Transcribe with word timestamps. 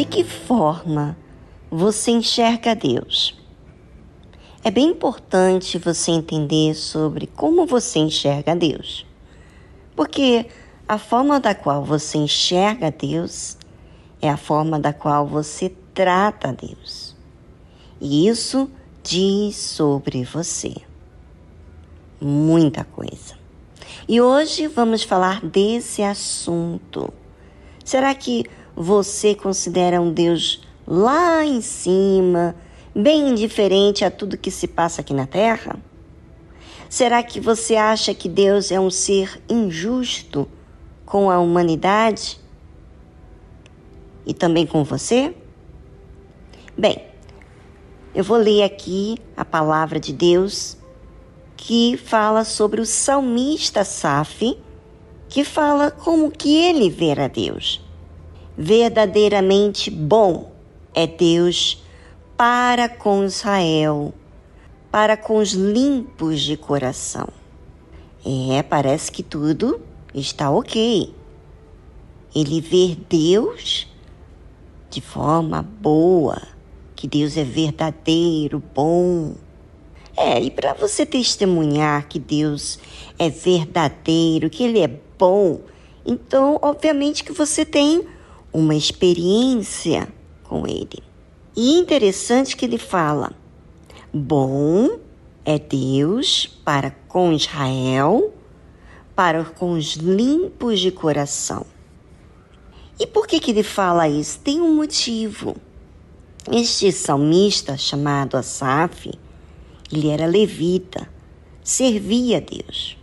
de 0.00 0.06
que 0.06 0.24
forma 0.24 1.14
você 1.70 2.10
enxerga 2.10 2.74
Deus? 2.74 3.38
É 4.64 4.70
bem 4.70 4.88
importante 4.88 5.76
você 5.76 6.10
entender 6.10 6.74
sobre 6.74 7.26
como 7.26 7.66
você 7.66 7.98
enxerga 7.98 8.56
Deus. 8.56 9.04
Porque 9.94 10.46
a 10.88 10.96
forma 10.96 11.38
da 11.38 11.54
qual 11.54 11.84
você 11.84 12.16
enxerga 12.16 12.90
Deus 12.90 13.58
é 14.22 14.30
a 14.30 14.38
forma 14.38 14.80
da 14.80 14.94
qual 14.94 15.26
você 15.26 15.70
trata 15.92 16.50
Deus. 16.50 17.14
E 18.00 18.26
isso 18.26 18.70
diz 19.02 19.54
sobre 19.54 20.24
você 20.24 20.76
muita 22.18 22.84
coisa. 22.84 23.34
E 24.08 24.18
hoje 24.18 24.66
vamos 24.66 25.02
falar 25.02 25.44
desse 25.44 26.02
assunto. 26.02 27.12
Será 27.84 28.14
que 28.14 28.46
você 28.74 29.34
considera 29.34 30.00
um 30.00 30.12
Deus 30.12 30.62
lá 30.86 31.44
em 31.44 31.60
cima, 31.60 32.54
bem 32.94 33.30
indiferente 33.30 34.04
a 34.04 34.10
tudo 34.10 34.38
que 34.38 34.50
se 34.50 34.66
passa 34.66 35.00
aqui 35.00 35.14
na 35.14 35.26
Terra? 35.26 35.78
Será 36.88 37.22
que 37.22 37.40
você 37.40 37.76
acha 37.76 38.12
que 38.12 38.28
Deus 38.28 38.72
é 38.72 38.80
um 38.80 38.90
ser 38.90 39.40
injusto 39.48 40.48
com 41.06 41.30
a 41.30 41.38
humanidade? 41.38 42.40
E 44.26 44.34
também 44.34 44.66
com 44.66 44.82
você? 44.82 45.34
Bem, 46.76 47.04
eu 48.12 48.24
vou 48.24 48.36
ler 48.36 48.64
aqui 48.64 49.16
a 49.36 49.44
palavra 49.44 50.00
de 50.00 50.12
Deus 50.12 50.76
que 51.56 51.96
fala 51.96 52.44
sobre 52.44 52.80
o 52.80 52.86
salmista 52.86 53.84
Saf, 53.84 54.58
que 55.28 55.44
fala 55.44 55.90
como 55.92 56.30
que 56.30 56.56
ele 56.56 56.90
vê 56.90 57.12
a 57.12 57.28
Deus. 57.28 57.80
Verdadeiramente 58.62 59.90
bom 59.90 60.52
é 60.94 61.06
Deus 61.06 61.82
para 62.36 62.90
com 62.90 63.24
Israel, 63.24 64.12
para 64.90 65.16
com 65.16 65.38
os 65.38 65.52
limpos 65.52 66.42
de 66.42 66.58
coração. 66.58 67.28
É, 68.22 68.62
parece 68.62 69.10
que 69.10 69.22
tudo 69.22 69.80
está 70.14 70.50
ok. 70.50 71.14
Ele 72.34 72.60
vê 72.60 72.98
Deus 73.08 73.88
de 74.90 75.00
forma 75.00 75.62
boa, 75.62 76.42
que 76.94 77.08
Deus 77.08 77.38
é 77.38 77.44
verdadeiro, 77.44 78.62
bom 78.74 79.36
é, 80.14 80.38
e 80.38 80.50
para 80.50 80.74
você 80.74 81.06
testemunhar 81.06 82.06
que 82.08 82.18
Deus 82.18 82.78
é 83.18 83.30
verdadeiro, 83.30 84.50
que 84.50 84.64
Ele 84.64 84.80
é 84.80 84.90
bom, 85.18 85.60
então, 86.04 86.58
obviamente, 86.60 87.24
que 87.24 87.32
você 87.32 87.64
tem 87.64 88.06
uma 88.52 88.74
experiência 88.74 90.08
com 90.44 90.66
Ele. 90.66 91.02
E 91.56 91.78
interessante 91.78 92.56
que 92.56 92.64
ele 92.64 92.78
fala: 92.78 93.32
bom 94.12 94.98
é 95.44 95.58
Deus 95.58 96.46
para 96.64 96.90
com 97.08 97.32
Israel, 97.32 98.32
para 99.14 99.44
com 99.44 99.72
os 99.72 99.94
limpos 99.94 100.80
de 100.80 100.90
coração. 100.90 101.66
E 102.98 103.06
por 103.06 103.26
que, 103.26 103.40
que 103.40 103.50
ele 103.50 103.62
fala 103.62 104.08
isso? 104.08 104.38
Tem 104.40 104.60
um 104.60 104.74
motivo. 104.76 105.56
Este 106.50 106.92
salmista 106.92 107.76
chamado 107.76 108.36
Asaf, 108.36 109.10
ele 109.92 110.08
era 110.08 110.26
levita, 110.26 111.08
servia 111.62 112.38
a 112.38 112.40
Deus. 112.40 112.96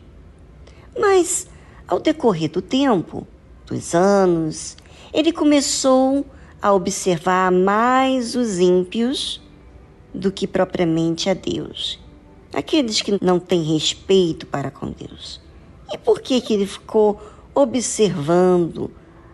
Mas, 0.98 1.48
ao 1.88 2.00
decorrer 2.00 2.50
do 2.50 2.62
tempo, 2.62 3.28
dos 3.66 3.94
anos, 3.94 4.78
ele 5.18 5.32
começou 5.32 6.24
a 6.62 6.72
observar 6.72 7.52
mais 7.52 8.36
os 8.36 8.60
ímpios 8.60 9.42
do 10.14 10.32
que 10.32 10.46
propriamente 10.46 11.28
a 11.28 11.34
Deus. 11.34 12.00
Aqueles 12.54 13.02
que 13.02 13.18
não 13.20 13.40
têm 13.40 13.64
respeito 13.64 14.46
para 14.46 14.70
com 14.70 14.92
Deus. 14.92 15.42
E 15.92 15.98
por 15.98 16.22
que, 16.22 16.40
que 16.40 16.54
ele 16.54 16.68
ficou 16.68 17.20
observando, 17.56 18.92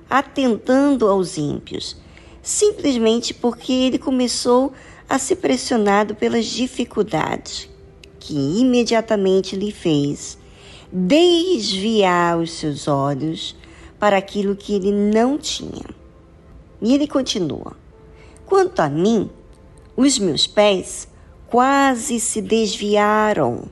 atentando 0.09 1.05
aos 1.05 1.37
ímpios? 1.37 1.97
Simplesmente 2.41 3.33
porque 3.33 3.73
ele 3.73 3.97
começou 3.99 4.71
a 5.09 5.19
ser 5.19 5.35
pressionado 5.35 6.15
pelas 6.15 6.45
dificuldades, 6.45 7.69
que 8.21 8.33
imediatamente 8.33 9.57
lhe 9.57 9.73
fez 9.73 10.37
desviar 10.89 12.37
os 12.37 12.53
seus 12.53 12.87
olhos 12.87 13.53
para 14.03 14.17
aquilo 14.17 14.53
que 14.53 14.75
ele 14.75 14.91
não 14.91 15.37
tinha. 15.37 15.85
E 16.81 16.93
ele 16.93 17.07
continua: 17.07 17.71
Quanto 18.45 18.81
a 18.81 18.89
mim, 18.89 19.29
os 19.95 20.19
meus 20.19 20.45
pés 20.45 21.07
quase 21.47 22.19
se 22.19 22.41
desviaram. 22.41 23.63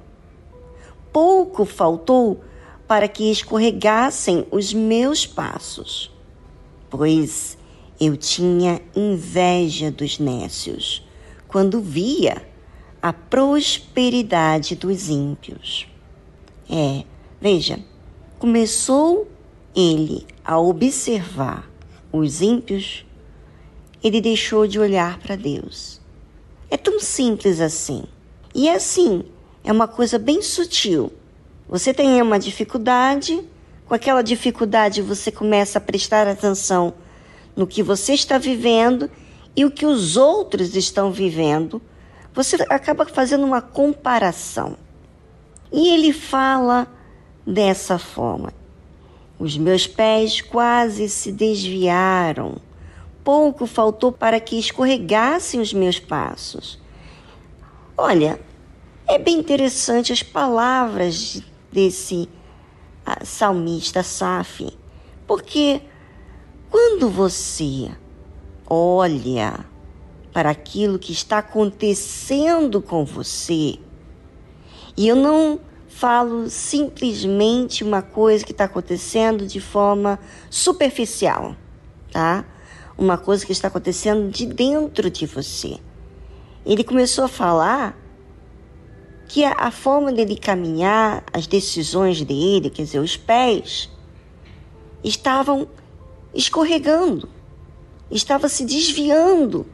Pouco 1.12 1.66
faltou 1.66 2.40
para 2.88 3.10
que 3.10 3.30
escorregassem 3.30 4.48
os 4.50 4.74
meus 4.74 5.28
passos, 5.28 6.10
pois 6.90 7.58
eu 8.00 8.16
tinha 8.16 8.82
inveja 8.96 9.92
dos 9.92 10.18
nécios 10.18 11.06
quando 11.46 11.82
via 11.82 12.42
a 13.02 13.12
prosperidade 13.12 14.78
dos 14.78 15.10
ímpios. 15.10 15.90
É, 16.70 17.04
veja, 17.42 17.80
começou 18.40 19.28
ele 19.76 20.26
a 20.44 20.60
observar 20.60 21.70
os 22.12 22.42
ímpios, 22.42 23.06
ele 24.04 24.20
deixou 24.20 24.68
de 24.68 24.80
olhar 24.80 25.20
para 25.20 25.36
Deus. 25.36 26.02
É 26.70 26.78
tão 26.78 27.00
simples 27.00 27.60
assim. 27.60 28.04
E 28.54 28.68
é 28.68 28.76
assim, 28.76 29.24
é 29.64 29.72
uma 29.72 29.88
coisa 29.88 30.18
bem 30.18 30.42
sutil. 30.42 31.12
Você 31.68 31.94
tem 31.94 32.22
uma 32.22 32.40
dificuldade, 32.40 33.42
com 33.86 33.94
aquela 33.94 34.22
dificuldade 34.22 35.02
você 35.02 35.32
começa 35.32 35.78
a 35.78 35.82
prestar 35.82 36.28
atenção 36.28 36.94
no 37.56 37.68
que 37.68 37.84
você 37.84 38.14
está 38.14 38.38
vivendo 38.38 39.10
e 39.56 39.66
o 39.66 39.72
que 39.72 39.86
os 39.86 40.18
outros 40.18 40.76
estão 40.76 41.12
vivendo, 41.12 41.82
você 42.34 42.56
acaba 42.70 43.06
fazendo 43.06 43.46
uma 43.46 43.62
comparação. 43.62 44.78
E 45.72 45.90
ele 45.90 46.14
fala 46.14 46.88
dessa 47.46 47.98
forma: 47.98 48.54
Os 49.42 49.58
meus 49.58 49.88
pés 49.88 50.40
quase 50.40 51.10
se 51.10 51.32
desviaram, 51.32 52.58
pouco 53.24 53.66
faltou 53.66 54.12
para 54.12 54.40
que 54.40 54.56
escorregassem 54.60 55.60
os 55.60 55.74
meus 55.74 56.00
passos. 56.00 56.78
Olha, 57.98 58.40
é 59.08 59.18
bem 59.18 59.40
interessante 59.40 60.14
as 60.14 60.22
palavras 60.22 61.42
desse 61.72 62.30
ah, 63.04 63.26
salmista 63.26 64.04
Saf, 64.04 64.78
porque 65.26 65.82
quando 66.70 67.10
você 67.10 67.90
olha 68.70 69.66
para 70.32 70.52
aquilo 70.52 71.00
que 71.00 71.14
está 71.14 71.40
acontecendo 71.40 72.80
com 72.80 73.04
você, 73.04 73.80
e 74.96 75.08
eu 75.08 75.16
não 75.16 75.60
falo 75.92 76.50
simplesmente 76.50 77.84
uma 77.84 78.02
coisa 78.02 78.44
que 78.44 78.52
está 78.52 78.64
acontecendo 78.66 79.46
de 79.46 79.60
forma 79.60 80.20
superficial, 80.50 81.56
tá? 82.12 82.46
Uma 82.98 83.18
coisa 83.18 83.46
que 83.46 83.52
está 83.52 83.68
acontecendo 83.68 84.30
de 84.30 84.46
dentro 84.46 85.10
de 85.10 85.26
você. 85.26 85.78
Ele 86.66 86.84
começou 86.84 87.26
a 87.26 87.28
falar 87.28 87.98
que 89.28 89.44
a, 89.46 89.72
forma 89.72 90.12
dele 90.12 90.36
caminhar, 90.36 91.24
as 91.32 91.48
decisões 91.48 92.24
dele, 92.24 92.70
quer 92.70 92.84
dizer, 92.84 93.00
os 93.00 93.16
pés, 93.16 93.90
estavam 95.04 95.68
escorregando 96.34 97.30
estava 98.12 98.50
se 98.50 98.66
desviando 98.66 99.66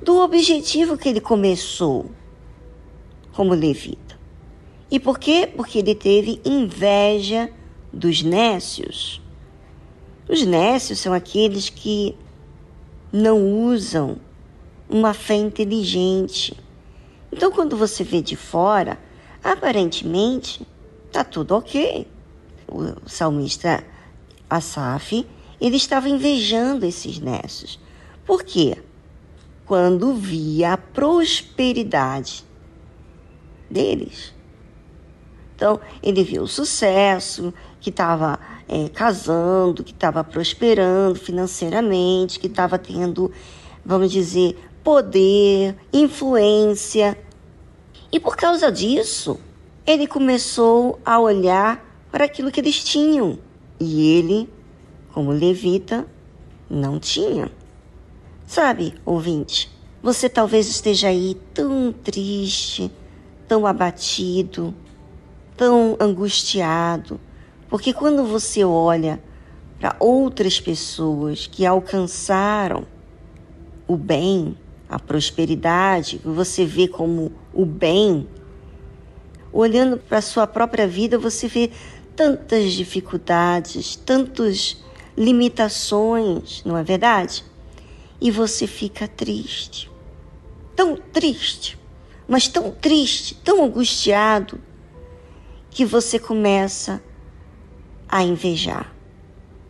do 0.00 0.18
objetivo 0.20 0.96
que 0.96 1.08
ele 1.08 1.20
começou 1.20 2.10
como 3.32 3.52
levita. 3.54 4.05
E 4.90 5.00
por 5.00 5.18
quê? 5.18 5.50
Porque 5.54 5.78
ele 5.78 5.94
teve 5.94 6.40
inveja 6.44 7.50
dos 7.92 8.22
nécios. 8.22 9.20
Os 10.28 10.44
nécios 10.44 10.98
são 10.98 11.12
aqueles 11.12 11.68
que 11.68 12.16
não 13.12 13.64
usam 13.64 14.18
uma 14.88 15.14
fé 15.14 15.34
inteligente. 15.34 16.56
Então, 17.32 17.50
quando 17.50 17.76
você 17.76 18.04
vê 18.04 18.22
de 18.22 18.36
fora, 18.36 18.98
aparentemente 19.42 20.66
está 21.06 21.24
tudo 21.24 21.54
ok. 21.56 22.06
O 22.68 23.08
salmista 23.08 23.84
Asaf 24.48 25.26
ele 25.60 25.76
estava 25.76 26.08
invejando 26.08 26.84
esses 26.84 27.18
nécios. 27.18 27.80
Por 28.24 28.42
quê? 28.44 28.76
Quando 29.64 30.14
via 30.14 30.74
a 30.74 30.76
prosperidade 30.76 32.44
deles, 33.70 34.34
Então, 35.56 35.80
ele 36.02 36.22
viu 36.22 36.42
o 36.42 36.46
sucesso, 36.46 37.52
que 37.80 37.88
estava 37.88 38.38
é, 38.68 38.90
casando, 38.90 39.82
que 39.82 39.92
estava 39.92 40.22
prosperando 40.22 41.18
financeiramente, 41.18 42.38
que 42.38 42.46
estava 42.46 42.78
tendo, 42.78 43.32
vamos 43.82 44.12
dizer, 44.12 44.58
poder, 44.84 45.74
influência. 45.90 47.18
E 48.12 48.20
por 48.20 48.36
causa 48.36 48.70
disso, 48.70 49.40
ele 49.86 50.06
começou 50.06 51.00
a 51.02 51.18
olhar 51.18 51.82
para 52.12 52.26
aquilo 52.26 52.52
que 52.52 52.60
eles 52.60 52.84
tinham. 52.84 53.38
E 53.80 54.18
ele, 54.18 54.50
como 55.14 55.30
levita, 55.30 56.06
não 56.68 57.00
tinha. 57.00 57.50
Sabe, 58.46 58.94
ouvinte, 59.06 59.70
você 60.02 60.28
talvez 60.28 60.68
esteja 60.68 61.08
aí 61.08 61.34
tão 61.54 61.92
triste, 61.92 62.92
tão 63.48 63.66
abatido, 63.66 64.74
tão 65.56 65.96
angustiado, 65.98 67.18
porque 67.68 67.92
quando 67.92 68.24
você 68.24 68.64
olha 68.64 69.22
para 69.78 69.96
outras 69.98 70.60
pessoas 70.60 71.46
que 71.46 71.64
alcançaram 71.64 72.86
o 73.86 73.96
bem, 73.96 74.56
a 74.88 74.98
prosperidade, 74.98 76.18
que 76.18 76.28
você 76.28 76.64
vê 76.64 76.86
como 76.86 77.32
o 77.52 77.64
bem, 77.64 78.28
olhando 79.52 79.96
para 79.96 80.18
a 80.18 80.22
sua 80.22 80.46
própria 80.46 80.86
vida, 80.86 81.18
você 81.18 81.48
vê 81.48 81.70
tantas 82.14 82.72
dificuldades, 82.72 83.96
tantas 83.96 84.76
limitações, 85.16 86.62
não 86.64 86.76
é 86.76 86.82
verdade? 86.82 87.44
E 88.20 88.30
você 88.30 88.66
fica 88.66 89.08
triste, 89.08 89.90
tão 90.74 90.96
triste, 90.96 91.78
mas 92.28 92.48
tão 92.48 92.70
triste, 92.70 93.34
tão 93.36 93.64
angustiado, 93.64 94.58
que 95.76 95.84
você 95.84 96.18
começa 96.18 97.02
a 98.08 98.22
invejar. 98.22 98.96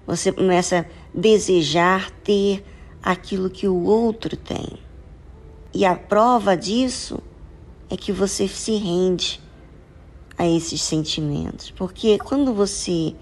Você 0.07 0.31
começa 0.31 0.79
a 0.79 0.85
desejar 1.13 2.13
ter 2.23 2.65
aquilo 3.03 3.51
que 3.51 3.67
o 3.67 3.83
outro 3.83 4.37
tem. 4.37 4.79
E 5.75 5.85
a 5.85 5.97
prova 5.97 6.57
disso 6.57 7.19
é 7.91 7.97
que 7.97 8.13
você 8.13 8.47
se 8.47 8.77
rende 8.77 9.43
a 10.39 10.47
esses 10.47 10.81
sentimentos. 10.81 11.73
Porque 11.73 12.19
quando 12.19 12.55
você 12.55 13.13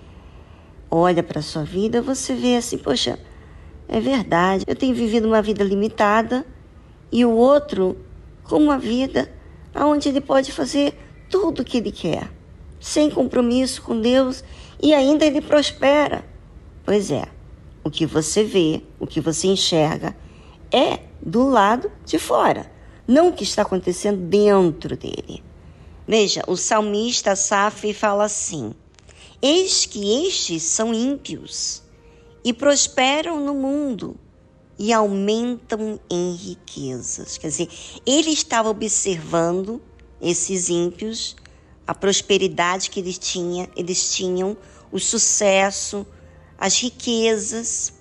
olha 0.90 1.22
para 1.22 1.38
a 1.38 1.42
sua 1.42 1.64
vida, 1.64 2.02
você 2.02 2.34
vê 2.34 2.56
assim, 2.56 2.76
poxa, 2.76 3.18
é 3.88 3.98
verdade, 3.98 4.62
eu 4.68 4.76
tenho 4.76 4.94
vivido 4.94 5.26
uma 5.26 5.40
vida 5.40 5.64
limitada 5.64 6.44
e 7.10 7.24
o 7.24 7.30
outro 7.30 7.96
com 8.42 8.58
uma 8.58 8.78
vida 8.78 9.32
onde 9.74 10.10
ele 10.10 10.20
pode 10.20 10.52
fazer 10.52 10.92
tudo 11.30 11.62
o 11.62 11.64
que 11.64 11.78
ele 11.78 11.90
quer, 11.90 12.30
sem 12.84 13.08
compromisso 13.08 13.80
com 13.80 13.98
Deus 13.98 14.44
e 14.78 14.92
ainda 14.92 15.24
ele 15.24 15.40
prospera. 15.40 16.22
Pois 16.84 17.10
é, 17.10 17.24
o 17.82 17.90
que 17.90 18.04
você 18.04 18.44
vê, 18.44 18.82
o 19.00 19.06
que 19.06 19.22
você 19.22 19.46
enxerga 19.46 20.14
é 20.70 21.00
do 21.18 21.48
lado 21.48 21.90
de 22.04 22.18
fora, 22.18 22.70
não 23.08 23.28
o 23.28 23.32
que 23.32 23.42
está 23.42 23.62
acontecendo 23.62 24.18
dentro 24.18 24.98
dele. 24.98 25.42
Veja, 26.06 26.42
o 26.46 26.58
salmista 26.58 27.34
Saf 27.34 27.90
fala 27.94 28.24
assim: 28.24 28.74
Eis 29.40 29.86
que 29.86 30.26
estes 30.26 30.62
são 30.64 30.92
ímpios 30.92 31.82
e 32.44 32.52
prosperam 32.52 33.40
no 33.40 33.54
mundo 33.54 34.14
e 34.78 34.92
aumentam 34.92 35.98
em 36.10 36.34
riquezas. 36.34 37.38
Quer 37.38 37.48
dizer, 37.48 37.68
ele 38.04 38.28
estava 38.28 38.68
observando 38.68 39.80
esses 40.20 40.68
ímpios, 40.68 41.34
a 41.86 41.94
prosperidade 41.94 42.90
que 42.90 43.00
eles, 43.00 43.18
tinha, 43.18 43.68
eles 43.76 44.14
tinham, 44.14 44.56
o 44.90 44.98
sucesso, 44.98 46.06
as 46.58 46.80
riquezas, 46.80 47.92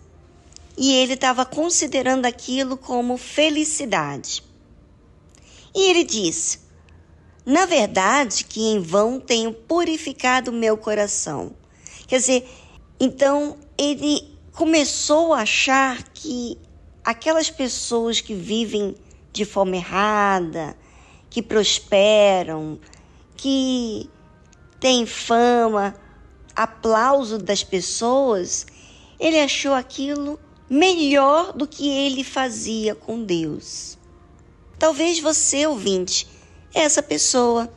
e 0.78 0.94
ele 0.94 1.14
estava 1.14 1.46
considerando 1.46 2.26
aquilo 2.26 2.78
como 2.78 3.18
felicidade. 3.18 4.44
E 5.76 5.90
ele 5.90 6.04
disse: 6.04 6.60
Na 7.46 7.66
verdade, 7.66 8.44
que 8.46 8.62
em 8.62 8.80
vão 8.80 9.20
tenho 9.20 9.54
purificado 9.54 10.52
meu 10.52 10.78
coração. 10.78 11.56
Quer 12.08 12.20
dizer, 12.20 12.50
então 13.00 13.58
ele 13.78 14.38
começou 14.52 15.34
a 15.34 15.42
achar 15.42 16.04
que 16.14 16.58
aquelas 17.04 17.50
pessoas 17.50 18.22
que 18.22 18.34
vivem 18.34 18.96
de 19.32 19.46
forma 19.46 19.76
errada, 19.76 20.78
que 21.30 21.42
prosperam, 21.42 22.80
que 23.44 24.10
têm 24.80 25.06
fama, 25.06 25.94
aplauso 26.56 27.38
das 27.38 27.62
pessoas, 27.62 28.66
ele 29.20 29.38
achou 29.38 29.74
aquilo 29.74 30.40
melhor 30.70 31.52
do 31.52 31.68
que 31.68 31.90
ele 31.90 32.24
fazia 32.24 32.96
com 32.96 33.22
Deus. 33.22 33.98
Talvez 34.80 35.20
você, 35.20 35.68
ouvinte, 35.68 36.26
é 36.74 36.84
essa 36.84 37.04
pessoa. 37.04 37.70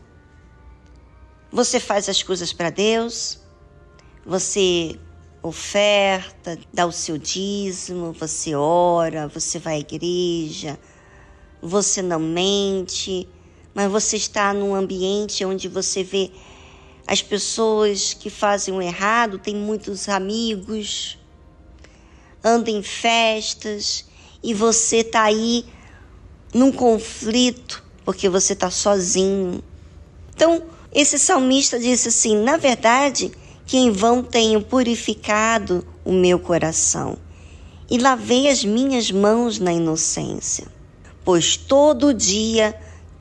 Você 1.50 1.80
faz 1.80 2.08
as 2.08 2.22
coisas 2.22 2.52
para 2.52 2.70
Deus, 2.70 3.40
você 4.24 4.96
oferta, 5.42 6.56
dá 6.72 6.86
o 6.86 6.92
seu 6.92 7.18
dízimo, 7.18 8.12
você 8.12 8.54
ora, 8.54 9.26
você 9.26 9.58
vai 9.58 9.74
à 9.74 9.80
igreja, 9.80 10.78
você 11.60 12.02
não 12.02 12.20
mente, 12.20 13.28
mas 13.76 13.92
você 13.92 14.16
está 14.16 14.54
num 14.54 14.74
ambiente 14.74 15.44
onde 15.44 15.68
você 15.68 16.02
vê 16.02 16.30
as 17.06 17.20
pessoas 17.20 18.14
que 18.14 18.30
fazem 18.30 18.72
o 18.72 18.80
errado, 18.80 19.38
tem 19.38 19.54
muitos 19.54 20.08
amigos, 20.08 21.18
anda 22.42 22.70
em 22.70 22.82
festas 22.82 24.06
e 24.42 24.54
você 24.54 25.00
está 25.00 25.24
aí 25.24 25.66
num 26.54 26.72
conflito 26.72 27.84
porque 28.02 28.30
você 28.30 28.54
está 28.54 28.70
sozinho. 28.70 29.62
Então, 30.34 30.62
esse 30.90 31.18
salmista 31.18 31.78
disse 31.78 32.08
assim: 32.08 32.34
na 32.34 32.56
verdade, 32.56 33.30
que 33.66 33.76
em 33.76 33.90
vão 33.90 34.22
tenho 34.22 34.62
purificado 34.62 35.86
o 36.02 36.12
meu 36.12 36.38
coração 36.38 37.18
e 37.90 37.98
lavei 37.98 38.48
as 38.48 38.64
minhas 38.64 39.10
mãos 39.10 39.58
na 39.58 39.74
inocência, 39.74 40.66
pois 41.22 41.58
todo 41.58 42.14
dia 42.14 42.74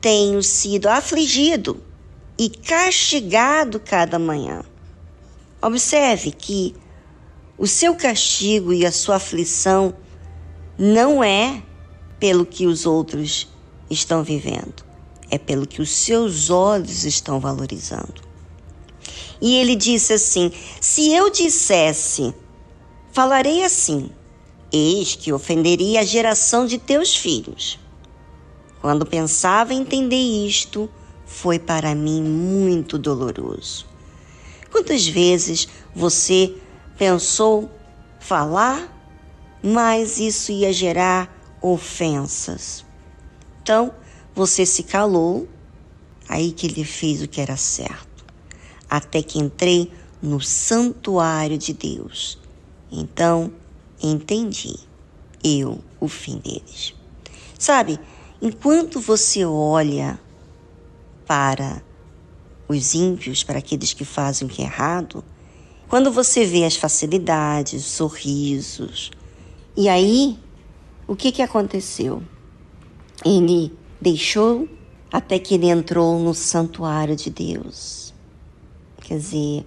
tenho 0.06 0.40
sido 0.40 0.86
afligido 0.86 1.82
e 2.38 2.48
castigado 2.48 3.80
cada 3.80 4.20
manhã. 4.20 4.62
Observe 5.60 6.30
que 6.30 6.76
o 7.58 7.66
seu 7.66 7.92
castigo 7.96 8.72
e 8.72 8.86
a 8.86 8.92
sua 8.92 9.16
aflição 9.16 9.92
não 10.78 11.24
é 11.24 11.60
pelo 12.20 12.46
que 12.46 12.68
os 12.68 12.86
outros 12.86 13.48
estão 13.90 14.22
vivendo, 14.22 14.84
é 15.28 15.38
pelo 15.38 15.66
que 15.66 15.82
os 15.82 15.90
seus 15.90 16.50
olhos 16.50 17.04
estão 17.04 17.40
valorizando. 17.40 18.22
E 19.42 19.56
ele 19.56 19.74
disse 19.74 20.12
assim: 20.12 20.52
Se 20.80 21.12
eu 21.12 21.30
dissesse, 21.30 22.32
falarei 23.10 23.64
assim, 23.64 24.08
eis 24.72 25.16
que 25.16 25.32
ofenderia 25.32 25.98
a 25.98 26.04
geração 26.04 26.64
de 26.64 26.78
teus 26.78 27.16
filhos. 27.16 27.76
Quando 28.80 29.06
pensava 29.06 29.74
entender 29.74 30.16
isto, 30.46 30.88
foi 31.24 31.58
para 31.58 31.94
mim 31.94 32.22
muito 32.22 32.98
doloroso. 32.98 33.86
Quantas 34.70 35.06
vezes 35.06 35.68
você 35.94 36.54
pensou 36.98 37.70
falar, 38.20 38.92
mas 39.62 40.18
isso 40.18 40.52
ia 40.52 40.72
gerar 40.72 41.34
ofensas? 41.60 42.84
Então, 43.62 43.92
você 44.34 44.64
se 44.66 44.82
calou, 44.82 45.48
aí 46.28 46.52
que 46.52 46.66
ele 46.66 46.84
fez 46.84 47.22
o 47.22 47.28
que 47.28 47.40
era 47.40 47.56
certo 47.56 48.16
até 48.88 49.22
que 49.22 49.38
entrei 49.38 49.92
no 50.22 50.40
santuário 50.40 51.58
de 51.58 51.72
Deus. 51.72 52.38
Então 52.90 53.52
entendi 54.02 54.76
eu 55.42 55.82
o 56.00 56.08
fim 56.08 56.38
deles. 56.38 56.94
Sabe, 57.58 57.98
enquanto 58.40 59.00
você 59.00 59.44
olha 59.44 60.18
para 61.26 61.82
os 62.68 62.94
ímpios, 62.94 63.42
para 63.42 63.58
aqueles 63.58 63.92
que 63.92 64.04
fazem 64.04 64.46
o 64.46 64.50
que 64.50 64.62
é 64.62 64.64
errado, 64.64 65.24
quando 65.88 66.10
você 66.10 66.44
vê 66.44 66.64
as 66.64 66.76
facilidades, 66.76 67.84
os 67.84 67.92
sorrisos, 67.92 69.10
e 69.76 69.88
aí 69.88 70.38
o 71.06 71.14
que, 71.14 71.30
que 71.30 71.42
aconteceu? 71.42 72.22
Ele 73.24 73.72
deixou 74.00 74.68
até 75.12 75.38
que 75.38 75.54
ele 75.54 75.68
entrou 75.68 76.18
no 76.18 76.34
santuário 76.34 77.14
de 77.14 77.30
Deus. 77.30 78.12
Quer 79.00 79.18
dizer, 79.18 79.66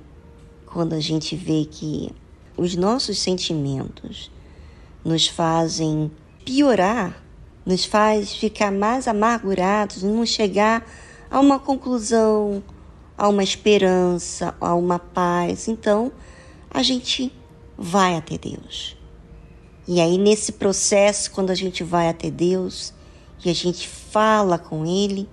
quando 0.65 0.93
a 0.93 0.99
gente 0.99 1.35
vê 1.35 1.65
que 1.65 2.11
os 2.57 2.75
nossos 2.75 3.19
sentimentos 3.19 4.29
nos 5.03 5.27
fazem 5.27 6.11
piorar, 6.43 7.23
nos 7.69 7.85
faz 7.85 8.33
ficar 8.33 8.71
mais 8.71 9.07
amargurados, 9.07 10.01
não 10.01 10.25
chegar 10.25 10.83
a 11.29 11.39
uma 11.39 11.59
conclusão, 11.59 12.63
há 13.15 13.29
uma 13.29 13.43
esperança, 13.43 14.55
há 14.59 14.73
uma 14.73 14.97
paz. 14.97 15.67
Então, 15.67 16.11
a 16.67 16.81
gente 16.81 17.31
vai 17.77 18.17
até 18.17 18.39
Deus. 18.39 18.97
E 19.87 20.01
aí, 20.01 20.17
nesse 20.17 20.53
processo, 20.53 21.29
quando 21.29 21.51
a 21.51 21.55
gente 21.55 21.83
vai 21.83 22.09
até 22.09 22.31
Deus 22.31 22.91
e 23.45 23.51
a 23.51 23.53
gente 23.53 23.87
fala 23.87 24.57
com 24.57 24.83
Ele, 24.83 25.29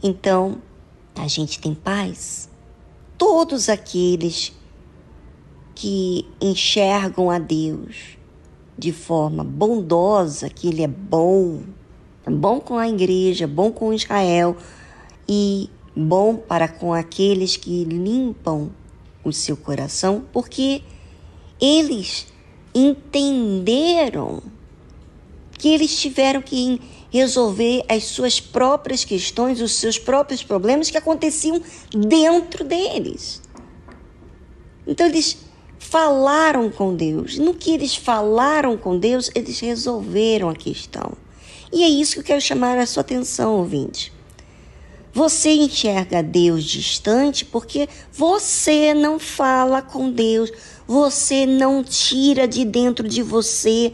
então 0.00 0.62
a 1.16 1.26
gente 1.26 1.58
tem 1.58 1.74
paz. 1.74 2.48
Todos 3.18 3.68
aqueles 3.68 4.52
que 5.74 6.24
enxergam 6.40 7.32
a 7.32 7.40
Deus 7.40 8.21
de 8.82 8.90
forma 8.90 9.44
bondosa, 9.44 10.50
que 10.50 10.66
Ele 10.66 10.82
é 10.82 10.88
bom, 10.88 11.60
bom 12.26 12.58
com 12.58 12.76
a 12.76 12.88
igreja, 12.88 13.46
bom 13.46 13.70
com 13.70 13.94
Israel 13.94 14.56
e 15.28 15.70
bom 15.94 16.34
para 16.34 16.66
com 16.66 16.92
aqueles 16.92 17.56
que 17.56 17.84
limpam 17.84 18.72
o 19.22 19.32
seu 19.32 19.56
coração, 19.56 20.24
porque 20.32 20.82
eles 21.60 22.26
entenderam 22.74 24.42
que 25.56 25.68
eles 25.68 25.96
tiveram 26.00 26.42
que 26.42 26.80
resolver 27.08 27.84
as 27.88 28.02
suas 28.02 28.40
próprias 28.40 29.04
questões, 29.04 29.60
os 29.60 29.74
seus 29.74 29.96
próprios 29.96 30.42
problemas 30.42 30.90
que 30.90 30.98
aconteciam 30.98 31.62
dentro 31.94 32.64
deles. 32.64 33.40
Então 34.84 35.06
eles 35.06 35.38
falaram 35.92 36.70
com 36.70 36.96
Deus. 36.96 37.36
No 37.36 37.52
que 37.52 37.70
eles 37.70 37.94
falaram 37.94 38.78
com 38.78 38.98
Deus, 38.98 39.30
eles 39.34 39.60
resolveram 39.60 40.48
a 40.48 40.54
questão. 40.54 41.12
E 41.70 41.84
é 41.84 41.88
isso 41.88 42.14
que 42.14 42.20
eu 42.20 42.24
quero 42.24 42.40
chamar 42.40 42.78
a 42.78 42.86
sua 42.86 43.02
atenção, 43.02 43.58
ouvinte. 43.58 44.10
Você 45.12 45.50
enxerga 45.50 46.22
Deus 46.22 46.64
distante 46.64 47.44
porque 47.44 47.90
você 48.10 48.94
não 48.94 49.18
fala 49.18 49.82
com 49.82 50.10
Deus, 50.10 50.50
você 50.86 51.44
não 51.44 51.84
tira 51.84 52.48
de 52.48 52.64
dentro 52.64 53.06
de 53.06 53.22
você 53.22 53.92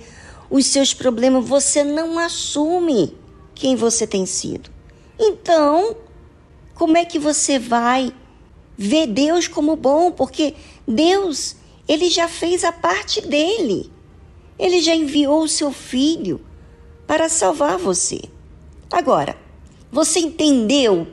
os 0.49 0.67
seus 0.67 0.95
problemas, 0.95 1.49
você 1.49 1.83
não 1.83 2.17
assume 2.17 3.13
quem 3.57 3.75
você 3.75 4.07
tem 4.07 4.25
sido. 4.25 4.71
Então, 5.19 5.97
como 6.77 6.97
é 6.97 7.05
que 7.05 7.19
você 7.19 7.59
vai 7.59 8.15
ver 8.77 9.09
Deus 9.09 9.49
como 9.49 9.75
bom? 9.75 10.13
Porque 10.13 10.55
Deus, 10.87 11.57
ele 11.89 12.11
já 12.11 12.29
fez 12.29 12.63
a 12.63 12.71
parte 12.71 13.23
dele. 13.23 13.91
Ele 14.59 14.81
já 14.81 14.95
enviou 14.95 15.43
o 15.43 15.49
seu 15.49 15.73
filho 15.73 16.41
para 17.07 17.29
salvar 17.29 17.79
você. 17.79 18.21
Agora, 18.91 19.37
você 19.91 20.21
entendeu 20.21 21.09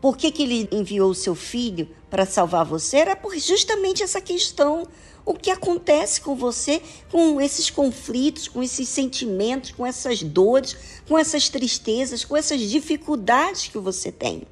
por 0.00 0.16
que, 0.16 0.30
que 0.30 0.42
ele 0.42 0.68
enviou 0.70 1.10
o 1.10 1.14
seu 1.14 1.34
filho 1.34 1.88
para 2.10 2.26
salvar 2.26 2.64
você? 2.64 2.98
Era 2.98 3.16
por 3.16 3.36
justamente 3.38 4.02
essa 4.02 4.20
questão. 4.20 4.86
O 5.24 5.34
que 5.34 5.50
acontece 5.50 6.20
com 6.20 6.34
você 6.34 6.82
com 7.10 7.40
esses 7.40 7.70
conflitos, 7.70 8.48
com 8.48 8.62
esses 8.62 8.88
sentimentos, 8.88 9.70
com 9.70 9.86
essas 9.86 10.22
dores, 10.22 10.76
com 11.06 11.18
essas 11.18 11.48
tristezas, 11.48 12.24
com 12.24 12.36
essas 12.36 12.60
dificuldades 12.60 13.68
que 13.68 13.78
você 13.78 14.10
tem? 14.10 14.42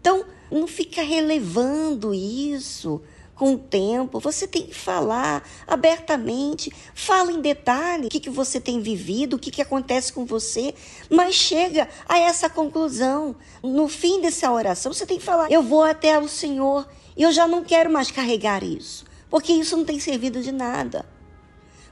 Então, 0.00 0.24
não 0.50 0.66
fica 0.66 1.02
relevando 1.02 2.14
isso 2.14 3.00
com 3.40 3.54
o 3.54 3.58
tempo, 3.58 4.20
você 4.20 4.46
tem 4.46 4.66
que 4.66 4.74
falar 4.74 5.42
abertamente, 5.66 6.70
fala 6.94 7.32
em 7.32 7.40
detalhe 7.40 8.06
o 8.06 8.10
que, 8.10 8.20
que 8.20 8.28
você 8.28 8.60
tem 8.60 8.82
vivido, 8.82 9.36
o 9.36 9.38
que, 9.38 9.50
que 9.50 9.62
acontece 9.62 10.12
com 10.12 10.26
você, 10.26 10.74
mas 11.08 11.36
chega 11.36 11.88
a 12.06 12.18
essa 12.18 12.50
conclusão. 12.50 13.34
No 13.62 13.88
fim 13.88 14.20
dessa 14.20 14.52
oração, 14.52 14.92
você 14.92 15.06
tem 15.06 15.16
que 15.16 15.24
falar: 15.24 15.50
Eu 15.50 15.62
vou 15.62 15.82
até 15.82 16.18
o 16.18 16.28
Senhor 16.28 16.86
e 17.16 17.22
eu 17.22 17.32
já 17.32 17.48
não 17.48 17.64
quero 17.64 17.90
mais 17.90 18.10
carregar 18.10 18.62
isso, 18.62 19.06
porque 19.30 19.54
isso 19.54 19.74
não 19.74 19.86
tem 19.86 19.98
servido 19.98 20.42
de 20.42 20.52
nada. 20.52 21.06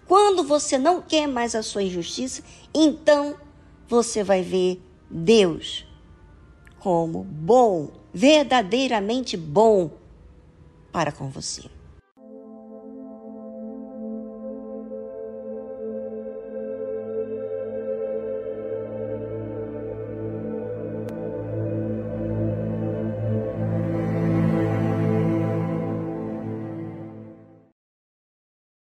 Quando 0.06 0.44
você 0.44 0.76
não 0.76 1.00
quer 1.00 1.26
mais 1.26 1.54
a 1.54 1.62
sua 1.62 1.82
injustiça, 1.82 2.42
então 2.74 3.36
você 3.88 4.22
vai 4.22 4.42
ver 4.42 4.82
Deus 5.10 5.86
como 6.78 7.24
bom, 7.24 7.88
verdadeiramente 8.12 9.34
bom 9.34 9.96
para 10.92 11.12
com 11.12 11.30
você. 11.30 11.77